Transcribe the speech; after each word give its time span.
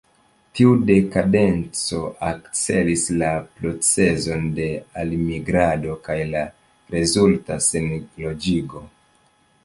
Tiu 0.59 0.69
dekadenco 0.89 1.97
akcelis 2.29 3.03
la 3.21 3.29
procezon 3.59 4.47
de 4.59 4.65
elmigrado 5.01 5.93
kaj 6.07 6.17
la 6.31 6.41
rezulta 6.95 7.59
senloĝigo. 7.67 8.83